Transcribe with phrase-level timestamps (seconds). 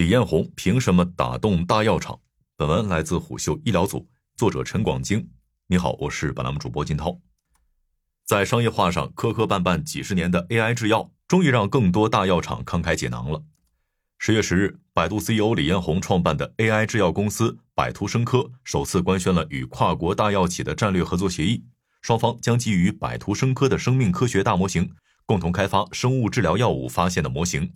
[0.00, 2.18] 李彦宏凭什么打动大药厂？
[2.56, 5.28] 本文来自虎嗅医疗组，作者陈广京。
[5.66, 7.20] 你好，我是本栏目主播金涛。
[8.24, 13.42] 在商业化上磕磕绊绊几十年的 AI 制药，终于让更多大药厂慷慨解囊了。
[14.16, 21.62] 十月十日，百度 CEO 李彦宏创办的 AI 制药公司百图生科首次官宣了与跨国大药企的战略合作协议，
[22.00, 24.90] 双方将基于百图生科的生命科学大模型，
[25.26, 27.70] 共同开发生物治疗药物发现的模型。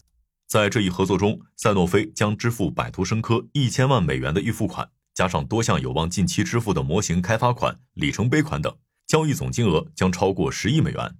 [0.54, 8.72] 在这一合作中，赛诺菲将支付百图生科一千万美元的预付款，加上多项有望近期支付的模型开发款、里程碑款等，
[9.04, 11.16] 交易总金额将超过十亿美元。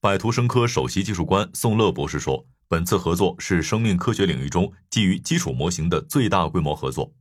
[0.00, 7.12] 百图生科首席技术官宋乐博士说：“本次合作是生命科学领域中基于基础模型的最大规模合作。”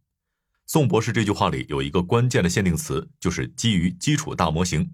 [0.66, 4.89] 宋博士这句话里有一个关键的限定词，就是基于基础大模型。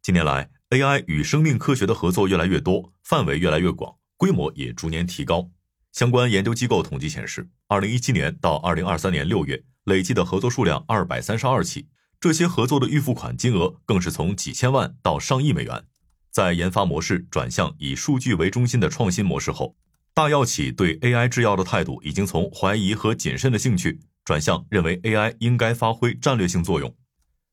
[0.00, 5.50] 近年来，AI 与生命科学的合作越来越多，范围越来越广，规模也逐年提高。
[5.92, 11.88] 相关研究机构统计显示，二零一七年到二零二三年六月，累计的合作数量二百三十二起，
[12.20, 15.84] 这些合作的预付款金额更是从几千万到上亿美元。
[16.30, 19.74] 在研发模式转向以数据为中心的创新模式后，
[20.14, 26.94] 大药企对 AI 制药的态度已经从怀疑和谨慎的兴趣转向认为 AI 应该发挥战略性作用。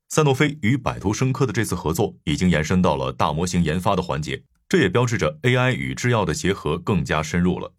[0.09, 7.73] 赛诺菲与百图生科的这次合作已经延伸到了大模型研发的环节，这也标志着 AI 与制药的结合更加深入了。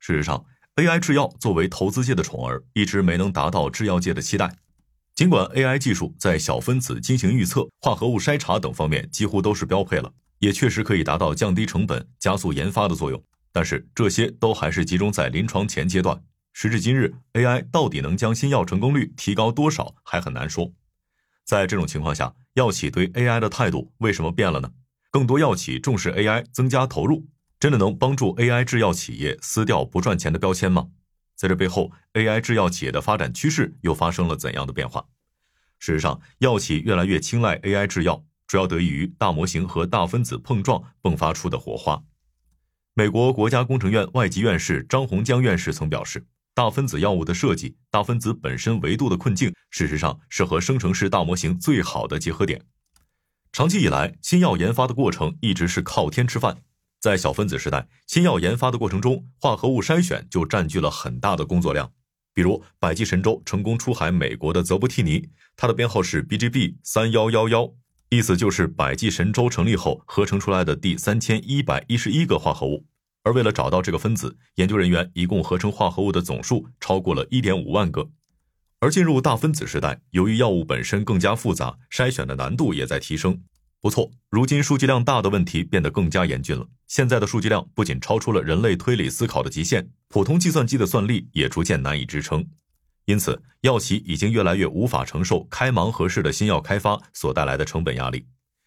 [0.00, 0.44] 事实上
[0.76, 4.52] ，AI 制药作为投资界的宠儿，一直没能达到制药界的期待。
[5.14, 16.18] 尽管 AI 技术在小分子进行预测、化合物筛查等方面几乎都是标配了，也确实可以达到降低成本、加速研发的作用，但是这些都还是集中在临床前阶段。
[16.54, 20.72] 时至今日，AI 到底能将新药成功率提高多少，还很难说。
[21.44, 24.72] 在这种情况下，药企对 AI 的态度为什么变了呢？
[25.10, 27.26] 更多药企重视 AI，增加投入。
[27.60, 30.88] 真的能帮助 AI 制药企业撕掉不赚钱的标签吗？
[31.36, 35.04] 在这背后，AI 制药企业的发展趋势又发生了怎样的变化？
[35.78, 42.02] 事实上，药企越来越青睐 AI 制药，主要得益于大模型和大分子碰撞迸发出的火花。
[42.94, 52.62] 美国国家工程院外籍院士张洪江院士曾表示，大分子药物的设计，大分子本身维度的困境，事实上是和生成式大模型最好的结合点。
[53.52, 56.62] 长期以来，新药研发的过程一直是靠天吃饭。
[57.00, 61.90] 在小分子时代，新药研发的过程中，化合物筛选就占据了很大的工作量。
[62.34, 67.72] 比如，百济神州成功出海美国的泽布替尼，它的编号是 BGB 三幺幺幺，
[68.10, 72.84] 意思就是百济神州成立后合成出来的第三千一百一十一个化合物。
[73.22, 78.10] 而为了找到这个分子，研究人员一共合成化合物的总数超过了一点五万个。
[78.78, 83.42] 而进入大分子时代，由于药物本身更加复杂，筛选的难度也在提升。
[83.82, 86.68] 不错，如今数据量大的问题变得更加严峻了。
[86.86, 92.46] 现在的数据量不仅超出了人类推理思考的极限，普通计算机的算力也逐渐难以支撑。
[93.06, 98.26] 因此，药企已经越来越无法承受开盲盒式的新药开发所带来的成本压力。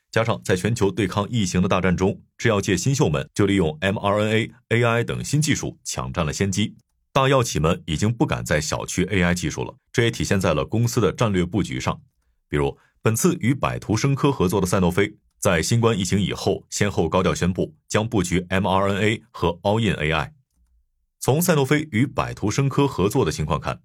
[0.09, 6.75] 加上在全球对抗疫情的大战中，制药界新秀们就利用 mRNA、AI 等新技术抢占了先机。
[7.11, 12.01] 大药企们已经不敢再小觑 AI 技术了，这也体现在了公司的战略布局上，
[12.49, 12.75] 比如。
[13.03, 20.31] 本次与百图生科合作的赛诺菲，在新冠疫情以后，先后高调宣布将布局 mRNA 和 All-in AI。
[21.19, 23.81] 从赛诺菲与百图生科合作的情况看，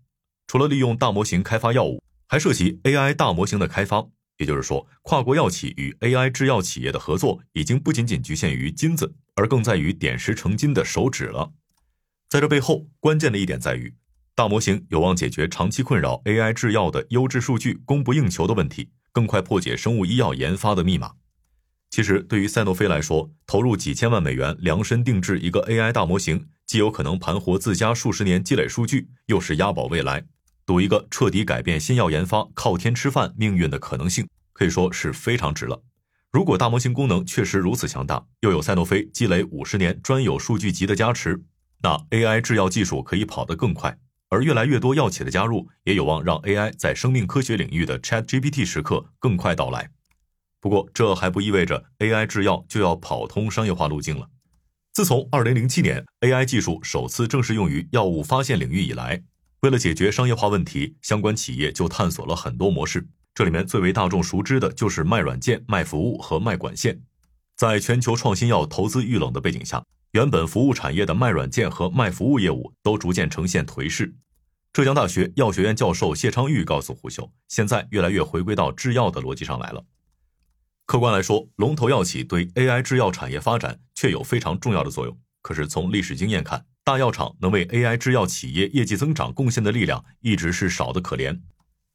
[0.46, 4.06] 除了利用大模型开发药物，还涉及 AI 大模型的开发。
[4.36, 11.50] 也就是说，跨国药企与 AI 制药企业的合作，已经不仅仅局限于金子，而更在于点石成金的手指了。
[12.28, 13.96] 在这背后，关键的一点在于，
[14.36, 18.90] 大模型有望解决长期困扰 AI 制药的优质数据供不应求的问题。
[19.18, 21.14] 更快破解生物医药研发的密码。
[21.90, 30.24] 其实，对于赛诺菲来说，投入几千万美元量身定制一个 AI 大模型，既有可能盘活自家数十年积累数据，又是押宝未来，
[30.64, 35.82] 赌一个彻底改变新药研发靠天吃饭命运的可能性，可以说是非常值了。
[36.30, 41.42] 如果大模型功能确实如此强大，又有赛诺菲积累五十年专有数据集的加持，
[41.82, 43.98] 那 AI 制药技术可以跑得更快。
[44.28, 49.90] 而越来越多药企的加入，也有望让 AI 在生命科学领域的 ChatGPT 时刻更快到来。
[50.60, 54.28] 不过，这还不意味着 AI 制药就要跑通商业化路径了。
[54.92, 59.22] 自从2007年 AI 技术首次正式用于药物发现领域以来，
[59.60, 63.06] 为了解决商业化问题，相关企业就探索了很多模式。
[63.34, 67.00] 这里面最为大众熟知的就是卖软件、卖服务和卖管线。
[67.56, 69.84] 在全球创新药投资遇冷的背景下。
[70.12, 74.14] 原本服务产业的卖软件和卖服务业务都逐渐呈现颓势。
[74.72, 79.84] 浙江大学药学院教授谢昌玉告诉胡秀，现在越来越回归到制药的逻辑上来了。
[80.86, 85.18] 客观来说，龙头药企对 AI 制药产业发展确有非常重要的作用。
[85.42, 91.38] 可是从历史经验看，大药厂能为 AI 制药企业业绩增长贡献的力量一直是少得可怜。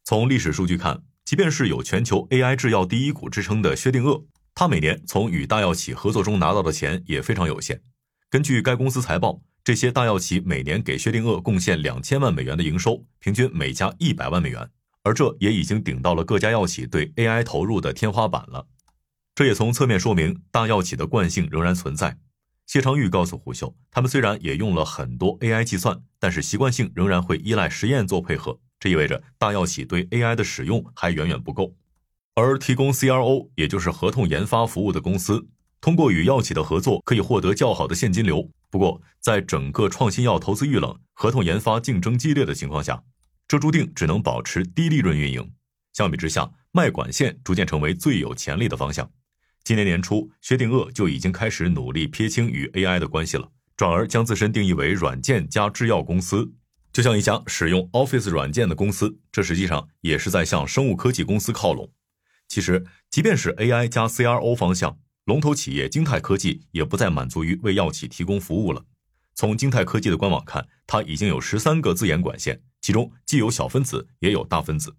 [0.04, 7.82] 从历史数据看，即便是有全球 AI 制药第一股之称的薛定谔，他每年从与大药企合作中拿到的钱也非常有限。
[8.34, 14.72] 根据该公司财报，这些大药企每年给薛定谔贡献两千万美元的营收，平均每家一百万美元，
[15.04, 18.66] 而这也已经顶到了各家药企对 AI 投入的天花板了。
[19.36, 22.18] 这也从侧面说明大药企的惯性仍然存在。
[22.66, 28.60] 谢昌玉告诉胡秀，他们虽然也用了很多 AI 计算，但是习惯性仍然会依赖实验做配合。
[28.80, 31.76] 这意味着大药企对 AI 的使用还远远不够，
[32.34, 35.46] 而提供 CRO，也就是合同研发服务的公司，
[35.84, 38.50] 通过与药企的合作可以获得较好的现金流。
[38.70, 43.04] 不过，在整个创新药投资遇冷、合同研发竞争激烈的情况下，
[43.50, 45.52] 这注定只能保持低利润运营。
[45.92, 49.12] 相比之下，卖管线逐渐成为最有潜力的方向。
[49.66, 56.54] 今年年初，薛定谔就已经开始努力撇清与 AI 的关系了，转而将自身定义为软件加制药公司。
[56.94, 61.92] 就像一家使用 Office 软件的公司，这实际上也是在向生物科技公司靠拢。
[62.48, 68.84] 其实，即便是 AI 加 CRO 方向，龙头企业晶泰科技也不再满足于为药企提供服务了。
[69.36, 74.94] 从晶泰科技的官网看，它已经有十三个自研管线，其中既有小分子，也有大分子。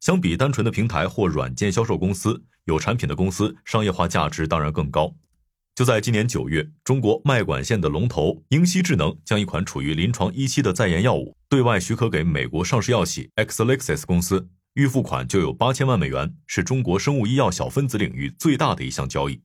[0.00, 5.14] 相比单纯的平台或软件销售公司，有产品的公司商业化价值当然更高。
[5.76, 19.40] 就在今年九月，中国卖管线的龙头英熙智能将一款处于临床一期的在研药物对外许可给美国上市药企 Exelixis 公司，预付款就有八千万美元，是中国生物医药小分子领域最大的一项交易。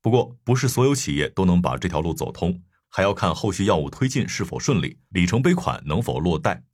[0.00, 6.64] 不过，不是所有企业都能把这条路走通，还要看后续药物推进是否顺利，里程碑款能否落袋。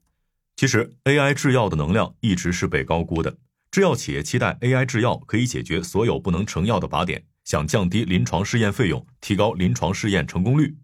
[0.55, 3.39] 其实，AI 制药的能量一直是被高估的，
[3.73, 7.25] 制药企业期待 AI 制药可以解决所有不能成药的靶点。
[7.45, 10.77] 想降低临床试验费用，提高临床试验成功率，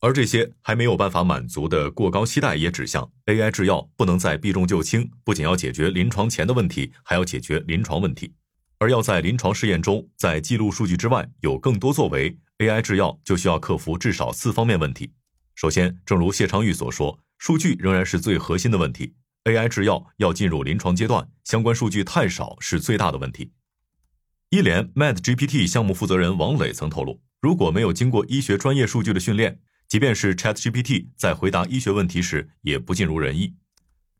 [0.00, 8.32] 而这些还没有办法满足的过高期待，也指向 AI 制药不能再避重就轻，不仅要解决临床前的问题，还要解决临床问题。
[8.78, 15.10] 而要在临床试验中，在记录数据之外有更多作为，AI 制药就需要克服至少四方面问题。
[15.56, 19.14] 首先，正如谢昌玉所说，数据仍然是最核心的问题。
[19.44, 23.50] AI 制药要进入临床阶段，相关数据太少是最大的问题。
[24.50, 33.54] 医联 MedGPT 项目负责人王磊曾透露，如果没有经过医学专业数据的训练，即便是 ChatGPT 在回答医学问题时也不尽如人意。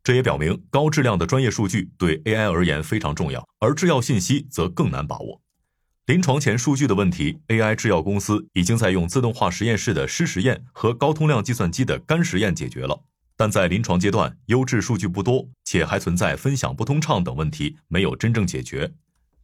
[0.02, 5.42] 这也表明高质量的专业数据对 AI 而言非常重要，而制药信息则更难把握。
[6.06, 13.04] 临床前数据的问题，AI 制药公司已经在用自动化实验室的湿实验和高通量计算机的干实验解决了，
[13.36, 18.90] 但在临床阶段，优质数据不多，且还存在分享不通畅等问题，没有真正解决。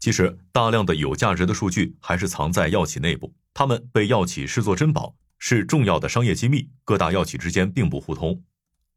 [0.00, 5.14] 其实，大量的有价值的数据还是藏在药企内部，他们被药企视作珍宝，
[5.46, 8.43] 是重要的商业机密，各大药企之间并不互通。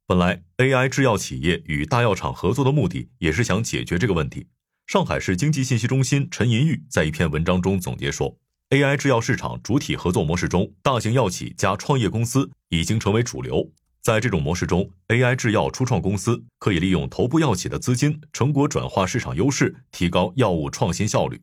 [0.06, 4.48] 本来，AI 制药企业与大药厂合作的目的也是想解决这个问题。
[4.86, 8.38] 上海市经济信息中心陈银玉在一篇文章中总结说
[8.70, 13.70] ，AI 制药市场主体合作模式中，大型药企加创业公司已经成为主流。
[14.02, 21.42] 在这种模式中，AI 制药初创公司可以利用头部药企的资金成果转化市场优势，提高药物创新效率。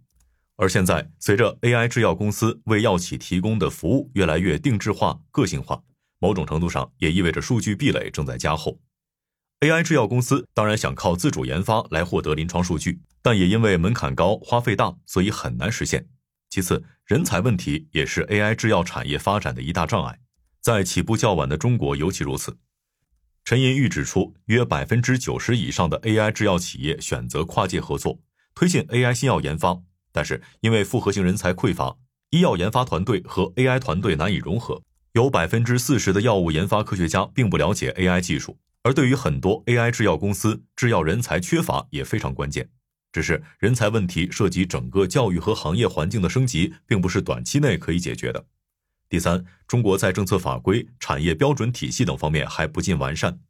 [0.56, 5.82] 而现在，随着 AI 制药公司为药企提供的服务越来越定制化、个性化，
[6.20, 8.78] 某种程度上也意味着数据壁垒正在加厚。
[9.60, 16.06] AI 制药公司当然想靠自主研发来获得临床数据，但也因为门槛高、花费大，所以很难实现。
[16.50, 20.20] 其次，人才问题也是 AI 制药产业发展的一大障碍。
[20.60, 22.56] 在起步较晚的中国尤其如此。
[23.44, 28.20] 陈银玉指出，约百分之九十以上的 AI 制药企业选择跨界合作，
[28.54, 29.82] 推进 AI 新药研发，
[30.14, 31.96] 但是因为复合型人才匮乏，
[32.30, 34.80] 医药研发团队和 AI 团队难以融合。
[35.10, 42.68] 有百分之四十的药物研发科学家并不了解 AI 技术，而对于很多 AI 制药公司，制药人才缺乏也非常关键。
[43.10, 48.44] 只是人才问题涉及整个教育和行业环境的升级，并不是短期内可以解决的。
[49.08, 53.40] 第三，中国在政策法规、产业标准体系等方面还不尽完善。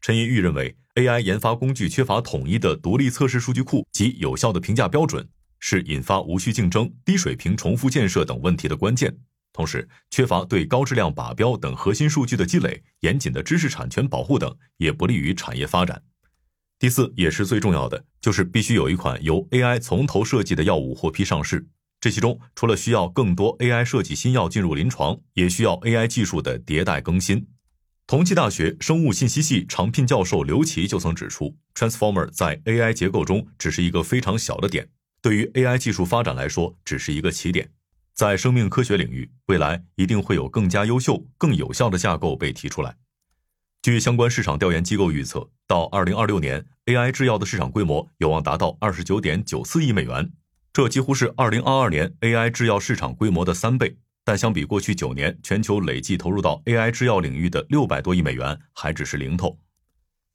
[0.00, 5.28] 陈银玉认为，AI 研发工具缺乏统一的独立测试数据库及有效的评价标准，
[5.60, 9.16] 是引发无序竞争、低水平重复建设等问题的关键。
[9.52, 16.02] 同时，缺乏对高质量靶标等核心数据的积累、严谨的知识产权保护等，也不利于产业发展。
[16.78, 21.66] 第四，也是最重要的，就是必须有一款由 AI 从头设计的药物获批上市。
[22.00, 27.48] 这其中，除了需要更多 AI 设计新药进入临床，也需要 AI 技术的迭代更新。
[28.06, 34.88] 同济大学生物信息系常聘教授刘琦就曾指出，Transformer 在 AI 结构中只是一个非常小的点，
[35.20, 37.70] 对于 AI 技术发展来说，只是一个起点。
[38.14, 42.96] 在生命科学领域，未来一定会有更加优秀、更有效的架构被提出来。
[43.80, 50.32] 据相关市场调研机构预测，到二零二六年，AI 制药的市场规模有望达到二十九点九四亿美元，
[50.72, 53.96] 这几乎是二零二二年 AI 制药市场规模的三倍。
[54.24, 59.58] 但相比过去九年全球累计投入到 AI 制药领域的六百多亿美元，还只是零头。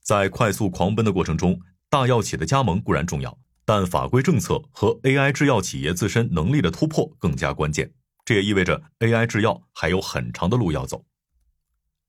[0.02, 7.92] 在快速狂奔的过程中，大药企的加盟固然重要，但法规政策和 AI 制药企业自身能力的突破更加关键。
[8.24, 11.04] 这也意味着 AI 制药还有很长的路要走。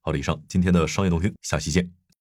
[0.02, 2.05] 好了，以上今天的商业动听，下期见。